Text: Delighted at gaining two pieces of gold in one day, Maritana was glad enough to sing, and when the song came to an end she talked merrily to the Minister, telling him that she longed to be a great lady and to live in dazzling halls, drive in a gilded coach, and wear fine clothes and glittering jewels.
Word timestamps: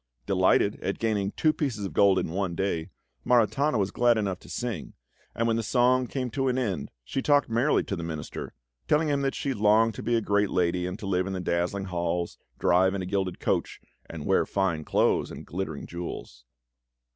Delighted 0.25 0.79
at 0.81 0.97
gaining 0.97 1.31
two 1.33 1.53
pieces 1.53 1.85
of 1.85 1.93
gold 1.93 2.17
in 2.17 2.31
one 2.31 2.55
day, 2.55 2.89
Maritana 3.23 3.77
was 3.77 3.91
glad 3.91 4.17
enough 4.17 4.39
to 4.39 4.49
sing, 4.49 4.93
and 5.35 5.45
when 5.45 5.57
the 5.57 5.61
song 5.61 6.07
came 6.07 6.31
to 6.31 6.47
an 6.47 6.57
end 6.57 6.89
she 7.05 7.21
talked 7.21 7.49
merrily 7.51 7.83
to 7.83 7.95
the 7.95 8.01
Minister, 8.01 8.55
telling 8.87 9.09
him 9.09 9.21
that 9.21 9.35
she 9.35 9.53
longed 9.53 9.93
to 9.93 10.01
be 10.01 10.15
a 10.15 10.19
great 10.21 10.49
lady 10.49 10.87
and 10.87 10.97
to 10.97 11.05
live 11.05 11.27
in 11.27 11.43
dazzling 11.43 11.85
halls, 11.85 12.39
drive 12.57 12.95
in 12.95 13.03
a 13.03 13.05
gilded 13.05 13.39
coach, 13.39 13.79
and 14.09 14.25
wear 14.25 14.43
fine 14.43 14.83
clothes 14.83 15.29
and 15.29 15.45
glittering 15.45 15.85
jewels. 15.85 16.45